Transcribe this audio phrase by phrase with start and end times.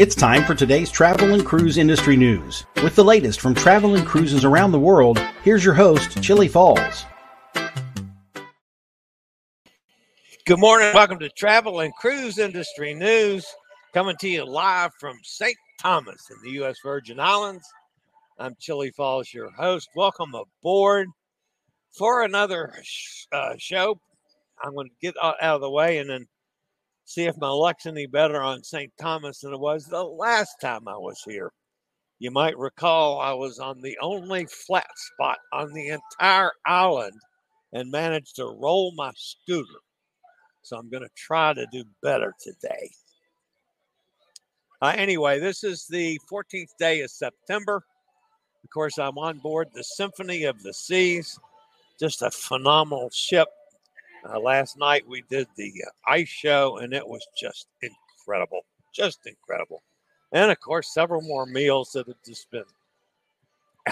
[0.00, 2.64] It's time for today's travel and cruise industry news.
[2.82, 7.04] With the latest from travel and cruises around the world, here's your host, Chillie Falls.
[10.46, 10.94] Good morning.
[10.94, 13.44] Welcome to Travel and Cruise Industry News,
[13.92, 15.54] coming to you live from St.
[15.78, 16.78] Thomas in the U.S.
[16.82, 17.68] Virgin Islands.
[18.38, 19.90] I'm Chillie Falls, your host.
[19.94, 21.08] Welcome aboard
[21.98, 22.72] for another
[23.32, 24.00] uh, show.
[24.64, 26.26] I'm going to get out of the way and then
[27.10, 28.92] see if my luck's any better on St.
[29.00, 31.50] Thomas than it was the last time I was here.
[32.20, 37.18] You might recall I was on the only flat spot on the entire island
[37.72, 39.80] and managed to roll my scooter.
[40.62, 42.90] So I'm going to try to do better today.
[44.80, 47.82] Uh, anyway, this is the 14th day of September.
[48.62, 51.40] Of course, I'm on board the Symphony of the Seas.
[51.98, 53.48] Just a phenomenal ship.
[54.28, 58.60] Uh, last night we did the uh, ice show, and it was just incredible,
[58.94, 59.82] just incredible.
[60.32, 62.64] And of course, several more meals that have just been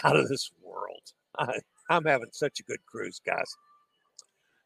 [0.04, 1.12] out of this world.
[1.38, 1.58] I,
[1.90, 3.56] I'm having such a good cruise, guys.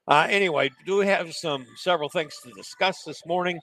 [0.08, 3.60] Uh, anyway, do we have some several things to discuss this morning?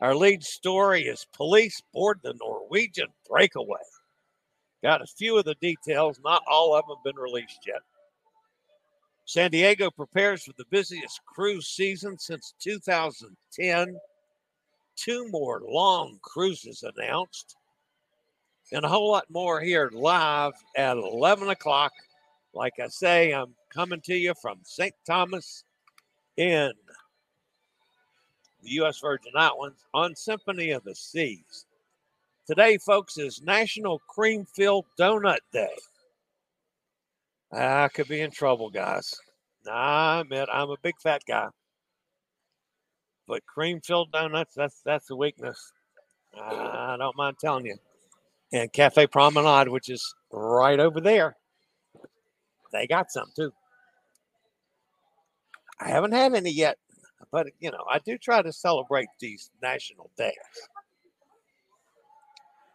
[0.00, 3.80] Our lead story is police board the Norwegian breakaway.
[4.82, 7.80] Got a few of the details, not all of them have been released yet.
[9.26, 13.96] San Diego prepares for the busiest cruise season since 2010.
[14.96, 17.56] Two more long cruises announced,
[18.70, 21.92] and a whole lot more here live at 11 o'clock.
[22.52, 24.94] Like I say, I'm coming to you from St.
[25.04, 25.64] Thomas
[26.36, 26.72] in
[28.62, 29.00] the U.S.
[29.00, 31.66] Virgin Islands on Symphony of the Seas.
[32.46, 35.74] Today, folks, is National Cream Filled Donut Day.
[37.54, 39.14] I could be in trouble, guys.
[39.70, 41.48] I admit I'm a big fat guy.
[43.26, 45.72] But cream filled donuts, that's that's a weakness.
[46.38, 47.76] I don't mind telling you.
[48.52, 51.36] And Cafe Promenade, which is right over there,
[52.72, 53.52] they got some too.
[55.80, 56.76] I haven't had any yet,
[57.30, 60.34] but you know, I do try to celebrate these national days.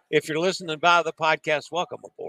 [0.09, 2.28] If you're listening by the podcast, welcome aboard.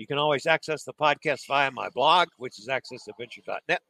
[0.00, 3.82] You can always access the podcast via my blog, which is accessadventure.net,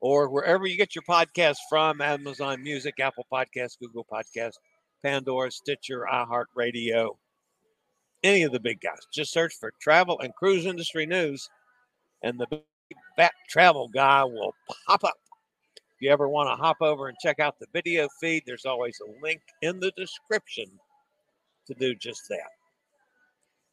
[0.00, 4.58] or wherever you get your podcast from Amazon Music, Apple Podcasts, Google Podcasts,
[5.04, 7.10] Pandora, Stitcher, iHeartRadio,
[8.24, 8.98] any of the big guys.
[9.14, 11.48] Just search for travel and cruise industry news,
[12.24, 12.62] and the big
[13.16, 14.56] fat travel guy will
[14.88, 15.18] pop up.
[15.76, 18.98] If you ever want to hop over and check out the video feed, there's always
[19.00, 20.66] a link in the description
[21.68, 22.55] to do just that.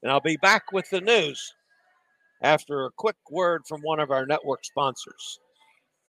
[0.03, 1.53] And I'll be back with the news
[2.41, 5.39] after a quick word from one of our network sponsors.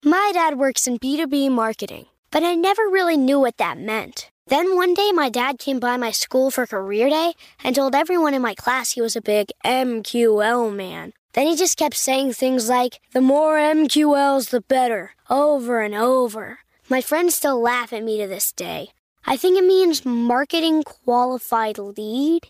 [0.04, 4.32] My dad works in B2B marketing, but I never really knew what that meant.
[4.48, 7.34] Then one day, my dad came by my school for career day
[7.64, 11.14] and told everyone in my class he was a big MQL man.
[11.34, 16.60] Then he just kept saying things like, the more MQLs, the better, over and over.
[16.90, 18.90] My friends still laugh at me to this day.
[19.26, 22.50] I think it means marketing qualified lead.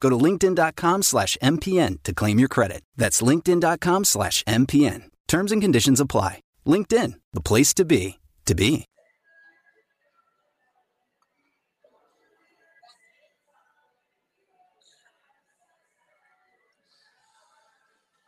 [0.00, 2.80] Go to linkedin.com slash MPN to claim your credit.
[2.96, 5.04] That's linkedin.com slash MPN.
[5.28, 6.40] Terms and conditions apply.
[6.66, 8.86] LinkedIn, the place to be, to be.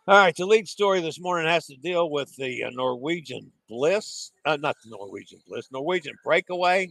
[0.09, 4.33] All right, the lead story this morning has to deal with the uh, Norwegian Bliss,
[4.45, 6.89] uh, not the Norwegian Bliss, Norwegian Breakaway,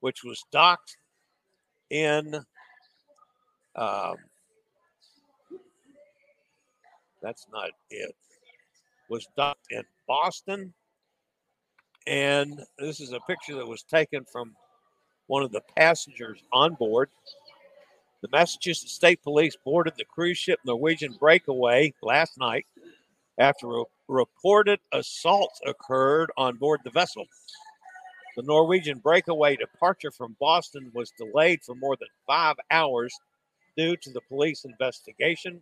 [0.00, 0.96] which was docked
[1.90, 2.44] in.
[3.76, 4.16] Um,
[7.22, 8.14] that's not it.
[9.08, 10.72] Was docked in Boston,
[12.06, 14.54] and this is a picture that was taken from
[15.26, 17.08] one of the passengers on board.
[18.22, 22.66] The Massachusetts State Police boarded the cruise ship Norwegian Breakaway last night
[23.38, 27.24] after a reported assault occurred on board the vessel.
[28.36, 33.14] The Norwegian Breakaway departure from Boston was delayed for more than five hours
[33.76, 35.60] due to the police investigation.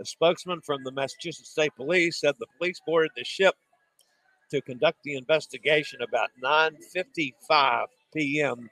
[0.00, 3.54] A spokesman from the Massachusetts State Police said the police boarded the ship
[4.50, 8.70] to conduct the investigation about 9:55 p.m.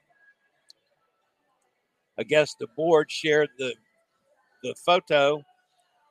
[2.18, 3.74] I guess the board shared the
[4.62, 5.42] the photo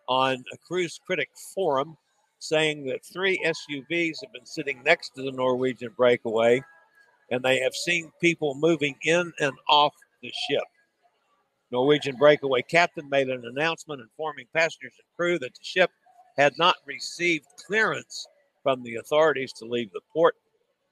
[0.08, 1.98] on a cruise critic forum
[2.40, 6.62] saying that three SUVs have been sitting next to the Norwegian breakaway
[7.32, 10.64] and they have seen people moving in and off the ship.
[11.72, 15.90] Norwegian breakaway captain made an announcement informing passengers and crew that the ship
[16.38, 18.28] had not received clearance
[18.64, 20.36] from the authorities to leave the port.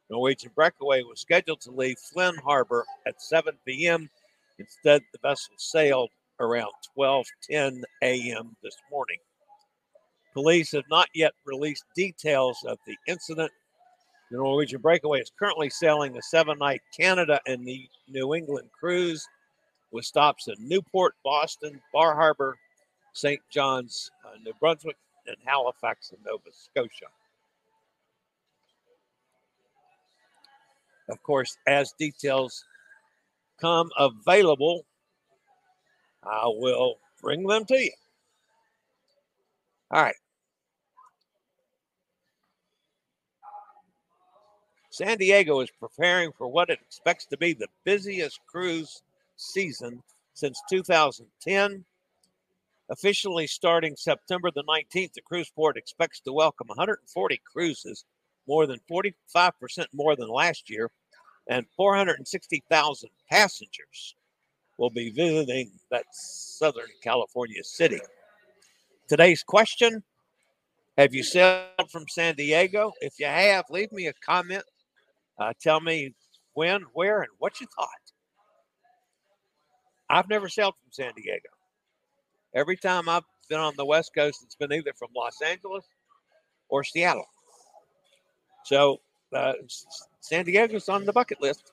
[0.09, 4.09] Norwegian breakaway was scheduled to leave Flynn Harbor at 7 p.m.
[4.59, 6.09] Instead, the vessel sailed
[6.39, 8.55] around 12:10 a.m.
[8.63, 9.17] this morning.
[10.33, 13.51] Police have not yet released details of the incident.
[14.31, 19.27] The Norwegian Breakaway is currently sailing a seven-night Canada and the New England cruise
[19.93, 22.57] with stops in Newport, Boston, Bar Harbor,
[23.13, 23.39] St.
[23.49, 24.97] John's, uh, New Brunswick,
[25.27, 27.05] and Halifax in Nova Scotia.
[31.09, 32.65] Of course, as details
[33.61, 34.83] come available,
[36.23, 37.91] I will bring them to you.
[39.91, 40.15] All right.
[44.89, 49.01] San Diego is preparing for what it expects to be the busiest cruise
[49.51, 50.01] season
[50.33, 51.85] since 2010.
[52.89, 58.05] Officially starting September the 19th, the cruise port expects to welcome 140 cruises,
[58.47, 59.53] more than 45%
[59.93, 60.91] more than last year,
[61.47, 64.15] and 460,000 passengers
[64.77, 67.99] will be visiting that Southern California city.
[69.07, 70.03] Today's question
[70.97, 72.91] Have you sailed from San Diego?
[73.01, 74.63] If you have, leave me a comment.
[75.39, 76.13] Uh, tell me
[76.53, 77.89] when, where, and what you thought.
[80.09, 81.49] I've never sailed from San Diego.
[82.55, 85.85] Every time I've been on the West Coast, it's been either from Los Angeles
[86.69, 87.25] or Seattle.
[88.65, 89.01] So
[89.33, 89.53] uh,
[90.21, 91.71] San Diego's on the bucket list.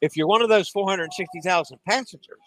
[0.00, 2.38] If you're one of those 460,000 passengers,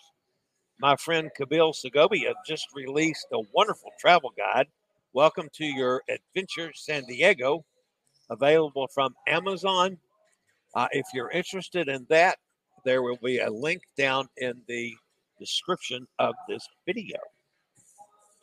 [0.80, 4.68] my friend Camille Segobia just released a wonderful travel guide.
[5.13, 7.63] Welcome to your adventure, San Diego,
[8.30, 9.98] available from Amazon.
[10.75, 12.38] Uh, if you're interested in that,
[12.86, 14.96] there will be a link down in the
[15.39, 17.18] description of this video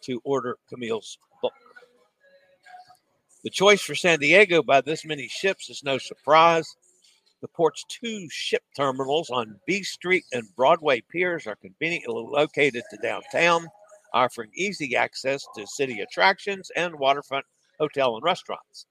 [0.02, 1.52] to order Camille's book.
[3.44, 6.76] The choice for San Diego by this many ships is no surprise.
[7.40, 12.96] The port's two ship terminals on B Street and Broadway piers are conveniently located to
[13.02, 13.66] downtown,
[14.12, 17.46] offering easy access to city attractions and waterfront
[17.78, 18.86] hotel and restaurants.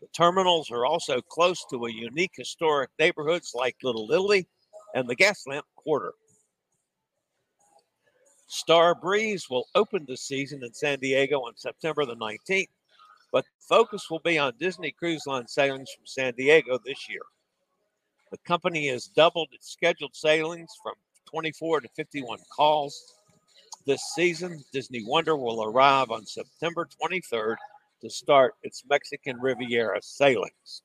[0.00, 4.46] The terminals are also close to a unique historic neighborhoods like Little Italy
[4.94, 6.12] and the Gaslamp Quarter.
[8.46, 12.68] Star Breeze will open the season in San Diego on September the 19th
[13.32, 17.22] but focus will be on Disney Cruise Line sailings from San Diego this year.
[18.30, 20.94] The company has doubled its scheduled sailings from
[21.30, 23.14] 24 to 51 calls.
[23.86, 27.56] This season, Disney Wonder will arrive on September 23rd
[28.02, 30.82] to start its Mexican Riviera sailings.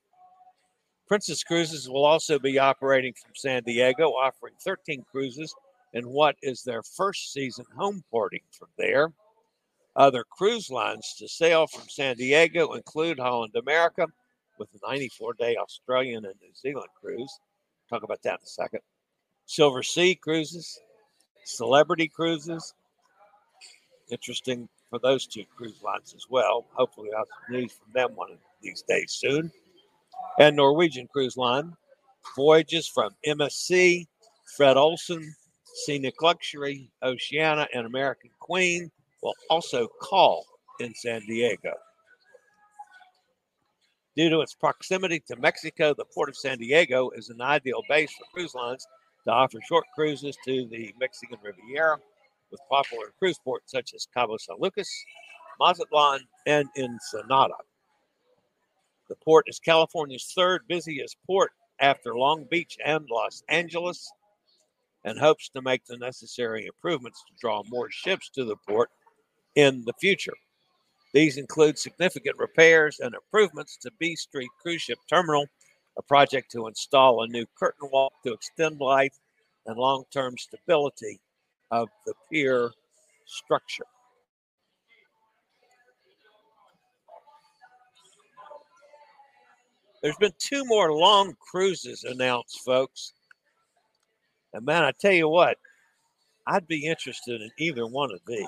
[1.14, 5.54] Princess Cruises will also be operating from San Diego, offering 13 cruises
[5.94, 9.14] in what is their first season home porting from there.
[9.96, 14.08] Other cruise lines to sail from San Diego include Holland America
[14.58, 17.40] with a 94 day Australian and New Zealand cruise,
[17.92, 18.80] talk about that in a second.
[19.48, 20.80] Silversea cruises,
[21.46, 22.74] Celebrity cruises.
[24.10, 26.66] Interesting for those two cruise lines as well.
[26.74, 29.52] Hopefully, I'll have some news from them one of these days soon.
[30.40, 31.74] And Norwegian Cruise Line
[32.36, 34.08] voyages from MSC,
[34.58, 35.36] Fred Olsen,
[35.86, 40.46] Scenic Luxury, Oceania, and American Queen will also call
[40.80, 41.74] in San Diego.
[44.16, 48.12] Due to its proximity to Mexico, the port of San Diego is an ideal base
[48.14, 48.86] for cruise lines
[49.26, 51.98] to offer short cruises to the Mexican Riviera
[52.52, 54.90] with popular cruise ports such as Cabo San Lucas,
[55.60, 57.56] Mazatlan, and Ensenada.
[59.10, 64.12] The port is California's third busiest port after Long Beach and Los Angeles
[65.04, 68.90] and hopes to make the necessary improvements to draw more ships to the port
[69.56, 70.34] in the future.
[71.14, 75.46] These include significant repairs and improvements to B Street Cruise Ship Terminal,
[75.98, 79.14] a project to install a new curtain wall to extend life
[79.66, 81.20] and long term stability
[81.70, 82.72] of the pier
[83.26, 83.86] structure.
[90.04, 93.14] There's been two more long cruises announced, folks.
[94.54, 95.58] And man, I tell you what,
[96.46, 98.46] I'd be interested in either one of these.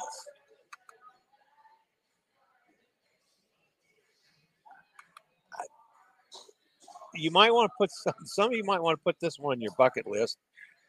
[7.15, 9.55] You might want to put some, some of you might want to put this one
[9.55, 10.37] on your bucket list.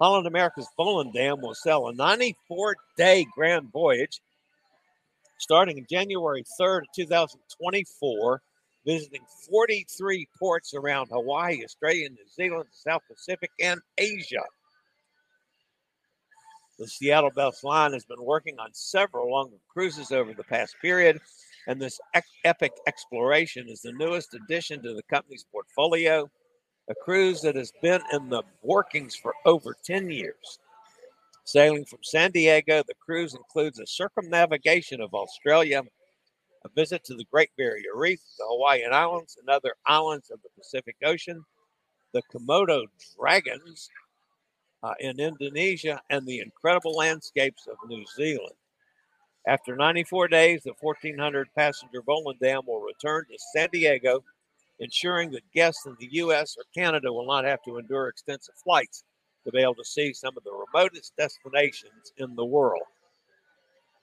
[0.00, 4.20] Holland America's Volendam will sell a 94 day grand voyage
[5.38, 8.42] starting in January 3rd, 2024
[8.86, 14.44] visiting 43 ports around Hawaii, Australia, New Zealand, the South Pacific, and Asia.
[16.78, 21.18] The Seattle Best Line has been working on several longer cruises over the past period,
[21.66, 21.98] and this
[22.44, 26.30] epic exploration is the newest addition to the company's portfolio,
[26.88, 30.58] a cruise that has been in the workings for over 10 years.
[31.44, 35.82] Sailing from San Diego, the cruise includes a circumnavigation of Australia
[36.66, 40.48] a visit to the Great Barrier Reef, the Hawaiian Islands, and other islands of the
[40.56, 41.44] Pacific Ocean,
[42.12, 42.84] the Komodo
[43.18, 43.88] dragons
[44.82, 48.54] uh, in Indonesia, and the incredible landscapes of New Zealand.
[49.46, 54.24] After 94 days, the 1,400 passenger Volendam will return to San Diego,
[54.80, 56.56] ensuring that guests in the U.S.
[56.58, 59.04] or Canada will not have to endure extensive flights
[59.44, 62.82] to be able to see some of the remotest destinations in the world.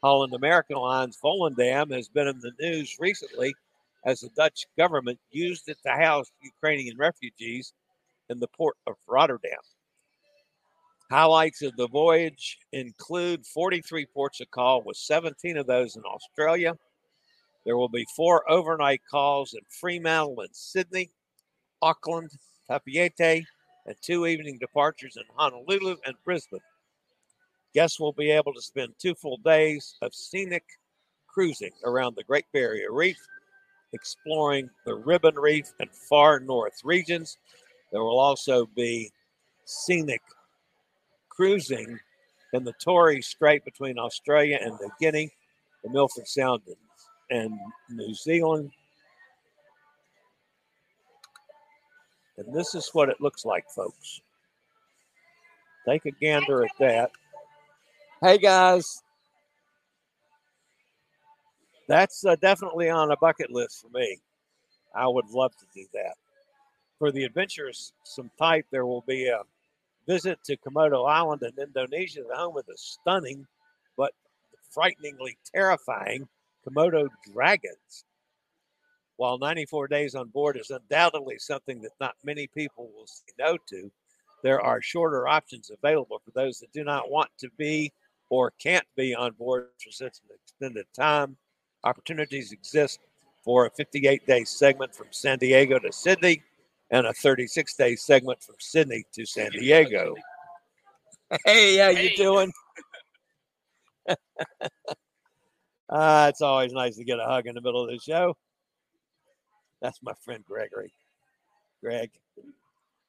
[0.03, 3.55] Holland American Lines Volendam has been in the news recently
[4.05, 7.72] as the Dutch government used it to house Ukrainian refugees
[8.29, 9.62] in the port of Rotterdam.
[11.10, 16.74] Highlights of the voyage include 43 ports of call, with 17 of those in Australia.
[17.65, 21.12] There will be four overnight calls in Fremantle and Sydney,
[21.81, 22.31] Auckland,
[22.69, 23.45] Papeete,
[23.86, 26.60] and two evening departures in Honolulu and Brisbane.
[27.73, 30.63] Guests will be able to spend two full days of scenic
[31.27, 33.17] cruising around the Great Barrier Reef,
[33.93, 37.37] exploring the Ribbon Reef and far north regions.
[37.91, 39.11] There will also be
[39.65, 40.21] scenic
[41.29, 41.99] cruising
[42.53, 45.31] in the Torres Strait between Australia and New Guinea,
[45.83, 46.61] the Milford Sound
[47.31, 47.57] and
[47.89, 48.71] New Zealand.
[52.37, 54.21] And this is what it looks like, folks.
[55.87, 57.11] Take a gander at that.
[58.23, 59.01] Hey guys,
[61.89, 64.17] that's uh, definitely on a bucket list for me.
[64.95, 66.13] I would love to do that.
[66.99, 69.41] For the adventurous some type, there will be a
[70.07, 73.45] visit to Komodo Island in Indonesia, the home of the stunning
[73.97, 74.13] but
[74.71, 76.29] frighteningly terrifying
[76.65, 78.05] Komodo dragons.
[79.17, 83.57] While 94 days on board is undoubtedly something that not many people will say no
[83.67, 83.91] to,
[84.43, 87.91] there are shorter options available for those that do not want to be
[88.33, 91.37] or can't be on board for such an extended time.
[91.83, 92.97] Opportunities exist
[93.45, 96.41] for a 58 day segment from San Diego to Sydney
[96.89, 100.15] and a 36 day segment from Sydney to San Diego.
[101.45, 102.51] Hey, how you doing?
[104.07, 104.15] uh,
[106.29, 108.35] it's always nice to get a hug in the middle of the show.
[109.79, 110.91] That's my friend Gregory.
[111.83, 112.09] Greg.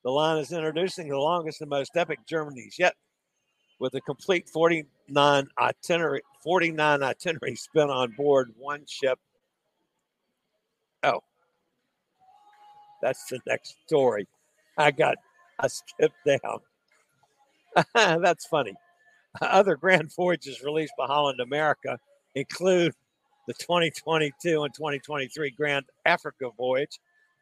[0.04, 2.94] The line is introducing the longest and most epic journeys yet
[3.78, 9.18] with a complete 49 itinerary 49 itinerary spent on board one ship.
[11.02, 11.20] Oh,
[13.02, 14.26] that's the next story.
[14.78, 15.16] I got
[15.58, 16.60] I skipped down.
[17.94, 18.74] that's funny.
[19.40, 21.98] Other grand voyages released by Holland America
[22.34, 22.94] include
[23.46, 26.98] the 2022 and 2023 Grand Africa voyage,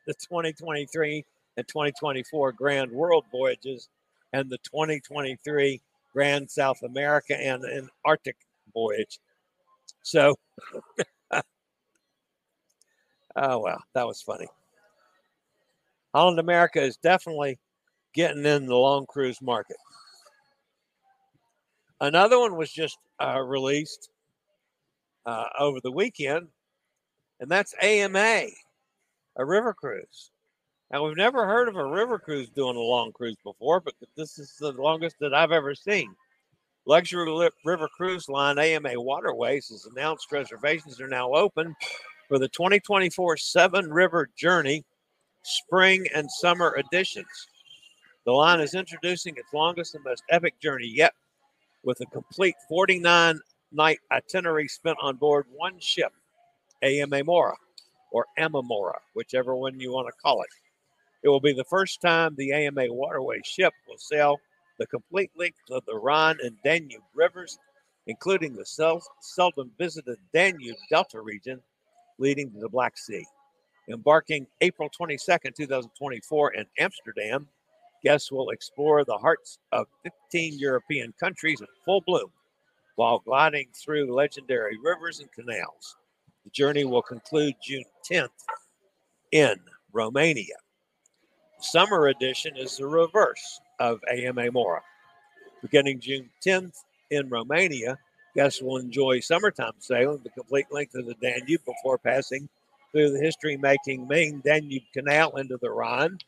[0.06, 1.24] the 2023
[1.56, 3.88] and 2024 Grand World Voyages
[4.32, 5.80] and the 2023
[6.12, 8.37] Grand South America and an Arctic
[8.73, 9.19] voyage.
[10.02, 10.35] So,
[11.33, 11.42] oh
[13.59, 14.49] well, that was funny.
[16.14, 17.59] Holland America is definitely
[18.14, 19.76] getting in the long cruise market.
[22.00, 24.11] Another one was just uh, released
[25.25, 26.49] uh, over the weekend,
[27.40, 28.47] and that's AMA,
[29.37, 30.31] a river cruise.
[30.92, 34.38] Now, we've never heard of a river cruise doing a long cruise before, but this
[34.38, 36.14] is the longest that I've ever seen.
[36.84, 41.75] Luxury River Cruise Line AmaWaterways has announced reservations are now open
[42.28, 44.84] for the 2024 Seven River Journey
[45.42, 47.49] spring and summer editions.
[48.26, 51.14] The line is introducing its longest and most epic journey yet
[51.84, 53.40] with a complete 49
[53.72, 56.12] night itinerary spent on board one ship,
[56.84, 57.54] AmaMora
[58.11, 60.49] or Amamora, whichever one you want to call it.
[61.22, 64.40] It will be the first time the AMA Waterway ship will sail
[64.78, 67.58] the complete length of the Rhine and Danube rivers,
[68.06, 71.60] including the sel- seldom visited Danube Delta region
[72.18, 73.24] leading to the Black Sea.
[73.88, 77.48] Embarking April 22nd, 2024, in Amsterdam,
[78.04, 82.30] guests will explore the hearts of 15 European countries in full bloom
[82.96, 85.96] while gliding through legendary rivers and canals.
[86.44, 88.28] The journey will conclude June 10th
[89.32, 89.56] in
[89.92, 90.62] Romania.
[91.62, 94.81] Summer edition is the reverse of AmaMora.
[95.62, 97.97] Beginning June 10th in Romania,
[98.35, 102.49] guests will enjoy summertime sailing the complete length of the Danube before passing
[102.90, 106.19] through the history making main Danube Canal into the Rhine,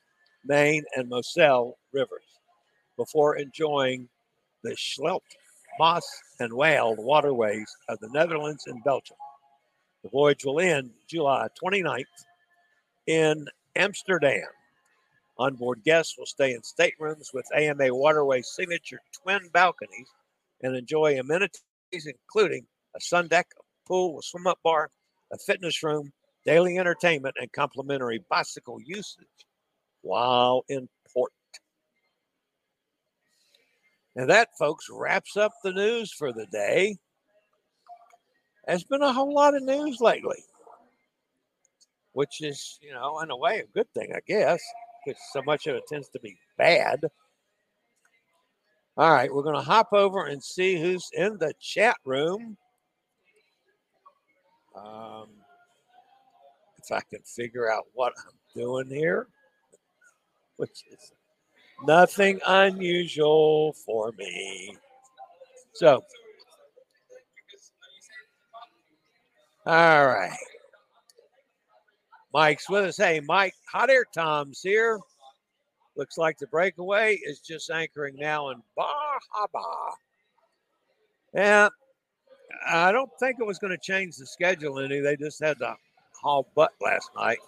[0.45, 2.39] Main, and Moselle rivers
[2.97, 4.09] before enjoying
[4.63, 5.25] the Scheldt,
[5.81, 6.07] Maas,
[6.39, 9.17] and Waal waterways of the Netherlands and Belgium.
[10.05, 12.05] The voyage will end July 29th
[13.09, 14.45] in Amsterdam.
[15.37, 20.09] Onboard guests will stay in staterooms with AMA Waterway signature twin balconies
[20.63, 21.61] and enjoy amenities
[21.93, 22.67] including
[22.97, 24.91] a sun deck, a pool, a swim up bar,
[25.33, 26.13] a fitness room,
[26.45, 29.27] daily entertainment, and complimentary bicycle usage
[30.03, 31.33] while in port.
[34.17, 36.97] And that, folks, wraps up the news for the day.
[38.67, 40.43] There's been a whole lot of news lately,
[42.13, 44.63] which is, you know, in a way, a good thing, I guess,
[45.05, 47.01] because so much of it tends to be bad.
[48.97, 52.57] All right, we're going to hop over and see who's in the chat room.
[54.77, 55.29] Um,
[56.79, 59.27] if I can figure out what I'm doing here,
[60.57, 61.13] which is
[61.85, 64.77] nothing unusual for me.
[65.75, 66.05] So,
[69.67, 70.37] all right.
[72.35, 72.97] Mike's with us.
[72.97, 74.99] Hey, Mike, hot air Tom's here.
[75.97, 79.97] Looks like the breakaway is just anchoring now in Bar Harbor.
[81.33, 81.69] Yeah,
[82.69, 84.99] I don't think it was going to change the schedule any.
[84.99, 85.77] They just had to
[86.21, 87.39] haul butt last night.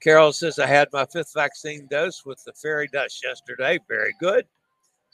[0.00, 3.80] Carol says, I had my fifth vaccine dose with the fairy dust yesterday.
[3.88, 4.46] Very good.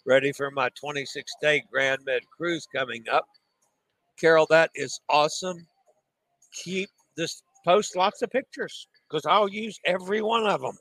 [0.04, 3.26] Ready for my 26 day Grand Med cruise coming up.
[4.20, 5.66] Carol, that is awesome.
[6.64, 10.78] Keep this, post lots of pictures because I'll use every one of them.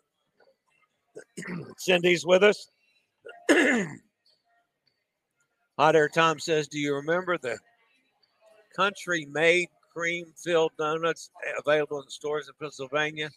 [1.78, 2.68] Cindy's with us.
[5.78, 7.58] Hot Air Tom says, Do you remember the
[8.76, 13.30] country made cream filled donuts available in stores in Pennsylvania?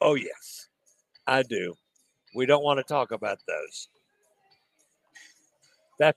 [0.00, 0.68] Oh, yes,
[1.26, 1.74] I do.
[2.34, 3.88] We don't want to talk about those.
[5.98, 6.16] That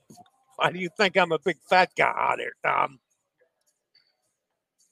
[0.56, 3.00] why do you think I'm a big fat guy out here, Tom?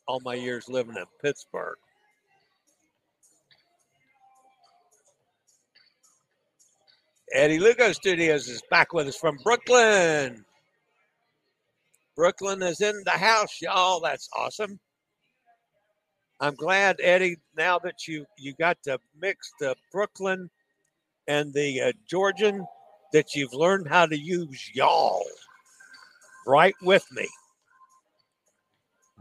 [0.07, 1.77] All my years living in Pittsburgh.
[7.33, 10.45] Eddie Lugo Studios is back with us from Brooklyn.
[12.15, 14.01] Brooklyn is in the house, y'all.
[14.01, 14.79] That's awesome.
[16.39, 20.49] I'm glad, Eddie, now that you you got to mix the Brooklyn
[21.27, 22.65] and the uh, Georgian,
[23.13, 25.23] that you've learned how to use y'all
[26.45, 27.27] right with me.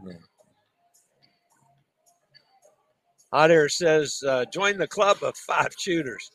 [0.05, 0.13] Yeah.
[3.33, 6.29] Hot Air says, uh, join the club of five shooters.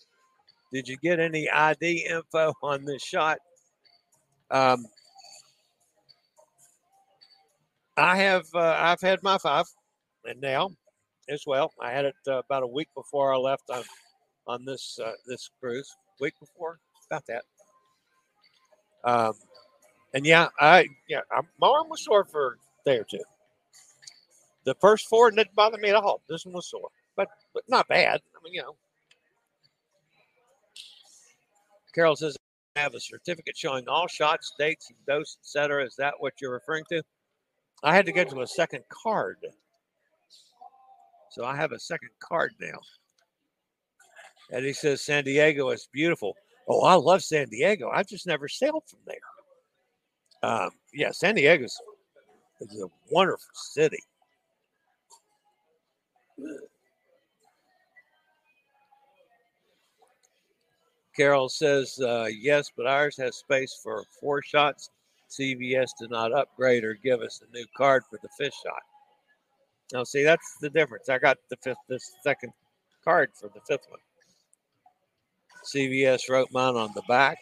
[0.72, 3.38] Did you get any ID info on this shot?
[4.50, 4.84] Um,
[7.96, 8.46] I have.
[8.52, 9.66] Uh, I've had my five
[10.24, 10.70] and now
[11.28, 11.72] as well.
[11.80, 13.84] I had it uh, about a week before I left on
[14.48, 15.88] on this uh, this cruise.
[16.20, 17.44] Week before, about that.
[19.04, 19.34] Um,
[20.14, 23.22] and yeah, I yeah, I, my arm was sore for a day or two.
[24.68, 26.20] The first four didn't bother me at all.
[26.28, 28.20] This one was sore, but but not bad.
[28.36, 28.76] I mean, you know.
[31.94, 32.36] Carol says
[32.76, 35.86] I have a certificate showing all shots, dates, and dose, etc.
[35.86, 37.02] Is that what you're referring to?
[37.82, 39.38] I had to get to a second card.
[41.30, 42.78] So I have a second card now.
[44.52, 46.36] And he says San Diego is beautiful.
[46.68, 47.88] Oh, I love San Diego.
[47.88, 49.16] I've just never sailed from there.
[50.42, 51.80] Um, yeah, San Diego is
[52.60, 54.02] a wonderful city.
[61.18, 64.90] Carol says, uh, yes, but ours has space for four shots.
[65.28, 68.82] CVS did not upgrade or give us a new card for the fifth shot.
[69.92, 71.08] Now, see, that's the difference.
[71.08, 72.52] I got the fifth, this second
[73.02, 73.98] card for the fifth one.
[75.74, 77.38] CVS wrote mine on the back.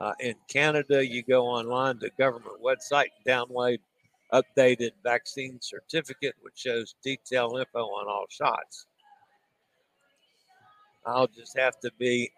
[0.00, 3.78] Uh, in Canada, you go online to government website and download
[4.32, 8.86] updated vaccine certificate, which shows detailed info on all shots.
[11.06, 12.30] I'll just have to be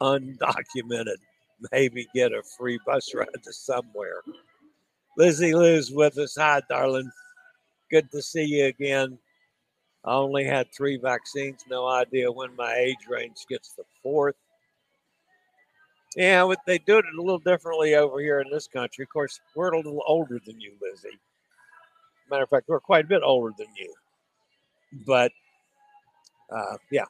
[0.00, 1.16] undocumented,
[1.72, 4.22] maybe get a free bus ride to somewhere.
[5.16, 6.36] Lizzie Lou's with us.
[6.36, 7.10] Hi, darling.
[7.90, 9.18] Good to see you again.
[10.04, 11.64] I only had three vaccines.
[11.68, 14.36] No idea when my age range gets the fourth.
[16.16, 19.04] Yeah, they do it a little differently over here in this country.
[19.04, 21.18] Of course, we're a little older than you, Lizzie.
[22.30, 23.92] Matter of fact, we're quite a bit older than you.
[25.06, 25.32] But
[26.50, 27.04] uh, yeah,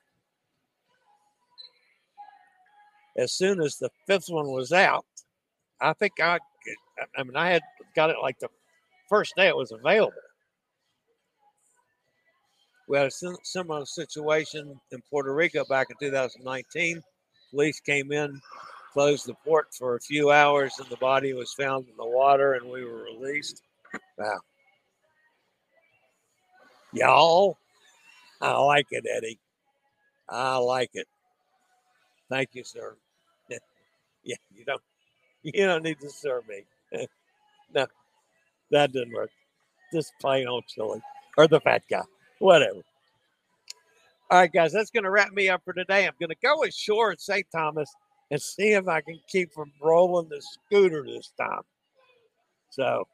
[3.16, 5.04] as soon as the fifth one was out,
[5.80, 6.38] I think I,
[7.16, 7.62] I mean, I had
[7.96, 8.48] got it like the
[9.08, 10.12] first day it was available.
[12.88, 17.00] We had a similar situation in Puerto Rico back in 2019.
[17.52, 18.40] Police came in,
[18.92, 22.54] closed the port for a few hours, and the body was found in the water,
[22.54, 23.62] and we were released.
[24.18, 24.40] Wow.
[26.92, 27.58] Y'all,
[28.40, 29.38] I like it, Eddie.
[30.28, 31.06] I like it.
[32.30, 32.96] Thank you, sir.
[34.24, 34.82] yeah, you don't
[35.42, 36.64] you don't need to serve me.
[37.74, 37.86] no,
[38.70, 39.30] that didn't work.
[39.92, 41.00] Just plain old chili.
[41.36, 42.02] Or the fat guy.
[42.38, 42.82] Whatever.
[44.30, 46.06] All right, guys, that's going to wrap me up for today.
[46.06, 47.46] I'm going to go ashore at St.
[47.52, 47.92] Thomas
[48.30, 51.62] and see if I can keep from rolling the scooter this time.
[52.70, 53.08] So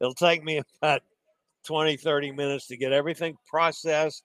[0.00, 1.00] it'll take me about
[1.66, 4.24] 20, 30 minutes to get everything processed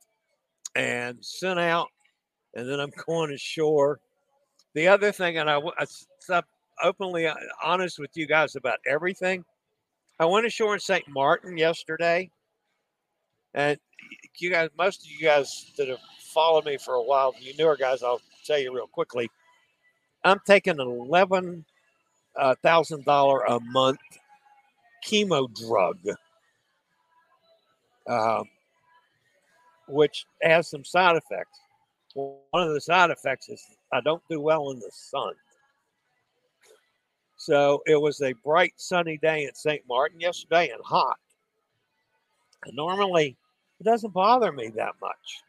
[0.75, 1.87] and sent out.
[2.55, 3.99] And then I'm going ashore
[4.73, 6.41] the other thing, and I, I
[6.83, 9.45] openly uh, honest with you guys about everything.
[10.19, 11.07] I went ashore in St.
[11.07, 12.29] Martin yesterday,
[13.53, 13.77] and
[14.37, 15.99] you guys, most of you guys that have
[16.33, 19.29] followed me for a while, you newer guys, I'll tell you real quickly.
[20.23, 21.65] I'm taking an eleven
[22.35, 23.99] uh, thousand dollar a month
[25.05, 25.97] chemo drug,
[28.07, 28.45] um,
[29.87, 31.59] which has some side effects.
[32.13, 35.33] One of the side effects is I don't do well in the sun.
[37.37, 39.83] So it was a bright sunny day in St.
[39.87, 41.17] Martin yesterday and hot.
[42.65, 43.35] And normally
[43.79, 45.41] it doesn't bother me that much.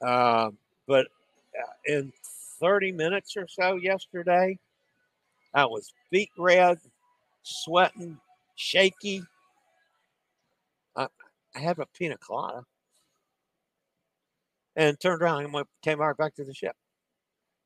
[0.00, 0.50] Uh,
[0.86, 1.08] but
[1.86, 2.12] in
[2.60, 4.58] 30 minutes or so yesterday,
[5.52, 6.78] I was feet red,
[7.42, 8.18] sweating,
[8.56, 9.22] shaky.
[10.96, 11.08] I,
[11.54, 12.64] I a pina colada
[14.76, 16.74] and turned around and went, came right back to the ship.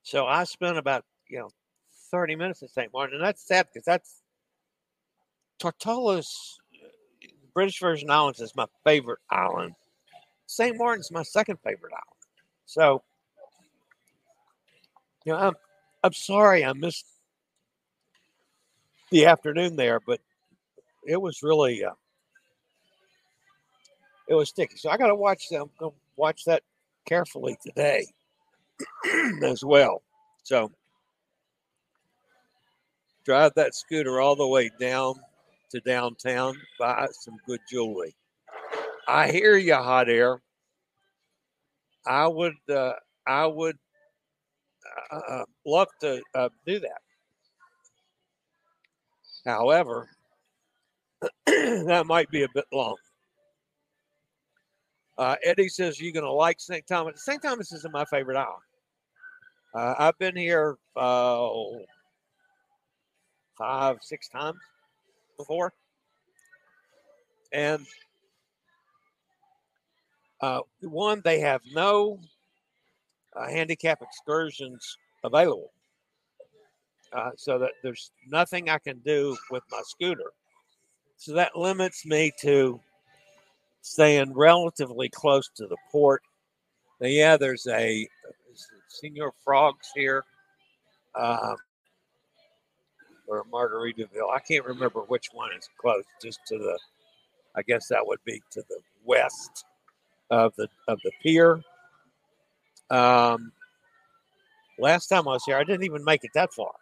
[0.03, 1.51] So I spent about, you know,
[2.11, 2.93] 30 minutes in St.
[2.93, 3.17] Martin.
[3.17, 4.23] And that's sad because that's
[5.59, 6.59] Tortolas,
[7.55, 9.75] British Virgin Islands is my favorite island.
[10.47, 10.77] St.
[10.77, 12.05] Martin's my second favorite island.
[12.67, 13.03] So,
[15.25, 15.55] you know, I'm,
[16.03, 17.07] I'm sorry I missed
[19.11, 20.21] the afternoon there, but
[21.07, 21.93] it was really, uh,
[24.29, 24.77] it was sticky.
[24.77, 25.71] So I got to watch them,
[26.17, 26.62] watch that
[27.07, 28.07] carefully today
[29.43, 30.03] as well.
[30.43, 30.71] So
[33.25, 35.14] drive that scooter all the way down
[35.71, 38.14] to downtown, buy some good jewelry.
[39.09, 40.40] I hear you, hot air.
[42.07, 42.93] I would, uh,
[43.27, 43.77] I would
[45.11, 47.01] uh, uh love to uh, do that.
[49.45, 50.09] However,
[51.47, 52.97] that might be a bit long.
[55.16, 56.87] Uh, Eddie says you're going to like St.
[56.87, 57.24] Thomas.
[57.24, 57.40] St.
[57.40, 58.62] Thomas isn't my favorite island.
[59.74, 61.48] Uh, I've been here uh,
[63.57, 64.59] five, six times
[65.37, 65.72] before.
[67.53, 67.87] And
[70.40, 72.18] uh, one, they have no
[73.37, 75.70] uh, handicap excursions available.
[77.12, 80.33] Uh, so that there's nothing I can do with my scooter.
[81.16, 82.81] So that limits me to
[83.85, 86.23] staying relatively close to the port.
[87.01, 88.09] Now, yeah, there's a
[88.88, 90.25] Señor Frogs here,
[91.14, 91.55] uh,
[93.27, 94.33] or Margaritaville.
[94.35, 96.79] I can't remember which one is close, just to the.
[97.57, 99.64] I guess that would be to the west
[100.31, 101.61] of the of the pier.
[102.90, 103.53] Um,
[104.79, 106.73] last time I was here, I didn't even make it that far.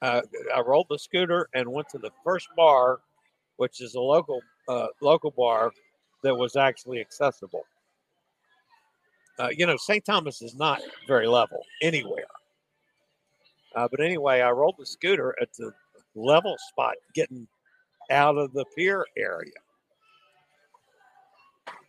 [0.00, 0.22] Uh,
[0.54, 3.00] I rolled the scooter and went to the first bar,
[3.56, 5.72] which is a local uh, local bar
[6.22, 7.64] that was actually accessible.
[9.38, 10.04] Uh, you know, St.
[10.04, 12.26] Thomas is not very level anywhere.
[13.74, 15.72] Uh, but anyway, I rolled the scooter at the
[16.14, 17.46] level spot, getting
[18.10, 19.52] out of the pier area.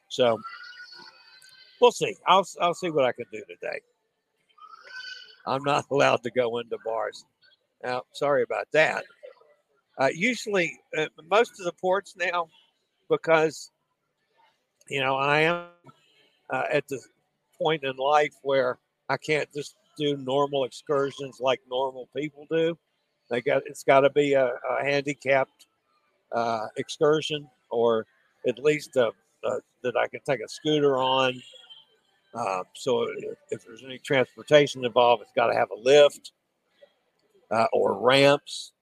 [0.10, 0.40] So
[1.80, 2.16] we'll see.
[2.28, 3.80] I'll I'll see what I can do today.
[5.46, 7.26] I'm not allowed to go into bars.
[7.84, 9.06] Now, sorry about that.
[10.00, 12.48] Uh, usually, uh, most of the ports now,
[13.10, 13.72] because
[14.90, 15.66] you know I am
[16.50, 17.00] uh, at the
[17.62, 18.78] point in life where
[19.10, 22.78] I can't just do normal excursions like normal people do.
[23.30, 25.68] They got it's got to be a, a handicapped
[26.32, 28.06] uh, excursion, or
[28.48, 29.12] at least a,
[29.44, 31.42] a, that I can take a scooter on.
[32.34, 36.34] Uh, so if, if, there's any transportation involved, it's got to have a lift
[37.50, 38.74] uh, or ramps,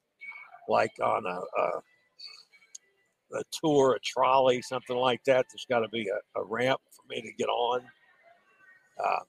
[0.68, 1.82] like on a, a,
[3.34, 5.46] a, tour, a trolley, something like that.
[5.50, 7.82] There's got to be a, a, ramp for me to get on.
[9.04, 9.19] Uh,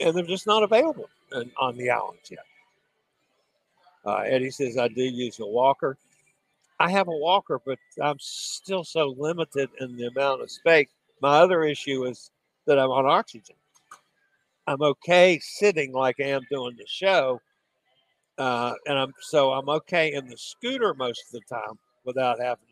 [0.00, 2.44] and they're just not available in, on the islands yet.
[4.04, 5.96] Uh, Eddie says, I do use a walker.
[6.78, 10.88] I have a walker, but I'm still so limited in the amount of space.
[11.20, 12.30] My other issue is
[12.66, 13.56] that I'm on oxygen.
[14.66, 17.40] I'm okay sitting like I am doing the show,
[18.36, 22.66] uh, and I'm so I'm okay in the scooter most of the time without having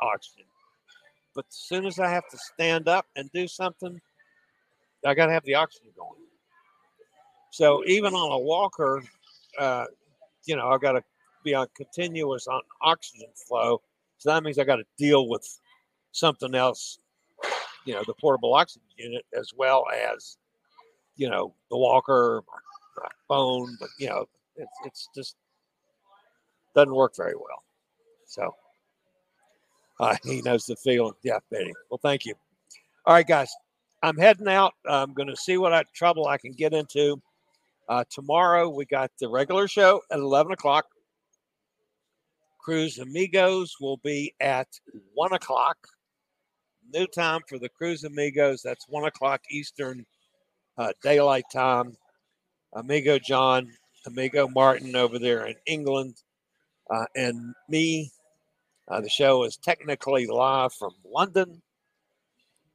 [0.00, 0.46] oxygen.
[1.34, 4.00] But as soon as I have to stand up and do something,
[5.04, 6.20] I got to have the oxygen going.
[7.50, 9.02] So even on a walker,
[9.58, 9.86] uh,
[10.44, 11.02] you know, I got to
[11.44, 13.80] be on continuous on oxygen flow.
[14.18, 15.46] So that means I got to deal with
[16.12, 16.98] something else,
[17.84, 19.84] you know, the portable oxygen unit as well
[20.14, 20.36] as,
[21.16, 23.76] you know, the walker, my, my phone.
[23.78, 25.36] But you know, it's it's just
[26.74, 27.62] doesn't work very well.
[28.26, 28.54] So
[30.00, 31.14] uh, he knows the feeling.
[31.22, 31.72] Yeah, Betty.
[31.90, 32.34] Well, thank you.
[33.06, 33.50] All right, guys.
[34.02, 34.74] I'm heading out.
[34.88, 37.20] I'm going to see what I, trouble I can get into.
[37.88, 40.86] Uh, tomorrow we got the regular show at 11 o'clock.
[42.60, 44.68] Cruz Amigos will be at
[45.14, 45.76] 1 o'clock.
[46.92, 48.62] New time for the Cruz Amigos.
[48.62, 50.04] That's 1 o'clock Eastern
[50.76, 51.96] uh, Daylight Time.
[52.74, 53.68] Amigo John,
[54.06, 56.16] Amigo Martin over there in England,
[56.90, 58.10] uh, and me.
[58.88, 61.60] Uh, the show is technically live from London,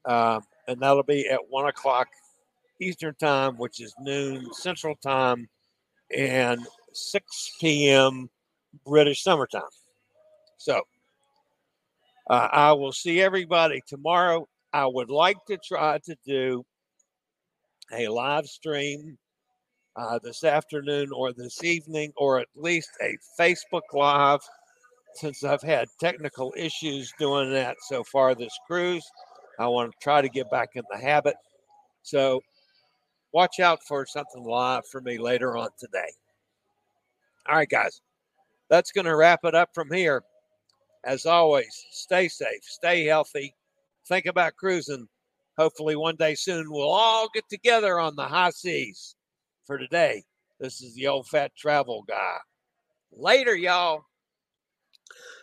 [0.06, 2.08] uh, and that'll be at 1 o'clock
[2.80, 5.47] Eastern Time, which is noon Central Time,
[6.15, 6.62] and
[6.93, 8.30] 6 p.m.
[8.86, 9.62] British summertime.
[10.58, 10.82] So
[12.30, 14.47] uh, I will see everybody tomorrow.
[14.71, 16.63] I would like to try to do
[17.91, 19.17] a live stream
[19.95, 24.41] uh, this afternoon or this evening, or at least a Facebook Live,
[25.15, 29.06] since I've had technical issues doing that so far this cruise.
[29.60, 31.36] I want to try to get back in the habit.
[32.02, 32.41] So
[33.34, 36.12] watch out for something live for me later on today.
[37.47, 38.02] All right, guys,
[38.69, 40.23] that's going to wrap it up from here.
[41.04, 43.54] As always, stay safe, stay healthy,
[44.08, 45.08] think about cruising.
[45.58, 49.15] Hopefully, one day soon, we'll all get together on the high seas.
[49.65, 50.23] For today,
[50.60, 52.38] this is the old fat travel guy.
[53.12, 54.06] Later, y'all.